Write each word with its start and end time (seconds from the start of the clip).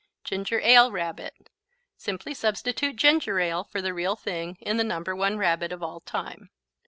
Ginger 0.23 0.59
Ale 0.61 0.91
Rabbit 0.91 1.51
Simply 1.95 2.33
substitute 2.33 2.95
ginger 2.95 3.39
ale 3.39 3.63
for 3.63 3.83
the 3.83 3.93
real 3.93 4.15
thing 4.15 4.57
in 4.59 4.77
the 4.77 4.83
No. 4.83 5.01
1 5.03 5.37
Rabbit 5.37 5.71
of 5.71 5.83
all 5.83 5.99
time. 5.99 6.49